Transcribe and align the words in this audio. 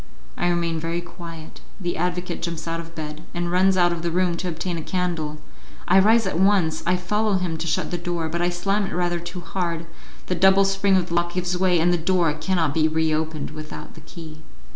I 0.35 0.47
remain 0.47 0.79
very 0.79 0.99
quiet, 0.99 1.61
the 1.79 1.95
advocate 1.95 2.41
jumps 2.41 2.67
out 2.67 2.79
of 2.79 2.95
bed, 2.95 3.21
and 3.35 3.51
runs 3.51 3.77
out 3.77 3.91
of 3.93 4.01
the 4.01 4.09
room 4.09 4.35
to 4.37 4.47
obtain 4.47 4.79
a 4.79 4.81
candle; 4.81 5.37
I 5.87 5.99
rise 5.99 6.25
at 6.25 6.39
once, 6.39 6.81
I 6.87 6.95
follow 6.97 7.35
him 7.35 7.55
to 7.57 7.67
shut 7.67 7.91
the 7.91 7.99
door, 7.99 8.27
but 8.27 8.41
I 8.41 8.49
slam 8.49 8.87
it 8.87 8.93
rather 8.93 9.19
too 9.19 9.41
hard, 9.41 9.85
the 10.25 10.33
double 10.33 10.65
spring 10.65 10.97
of 10.97 11.09
the 11.09 11.13
lock 11.13 11.33
gives 11.33 11.55
way, 11.55 11.79
and 11.79 11.93
the 11.93 11.97
door 11.99 12.33
cannot 12.33 12.73
be 12.73 12.87
reopened 12.87 13.51
without 13.51 13.93
the 13.93 14.01
key. 14.01 14.41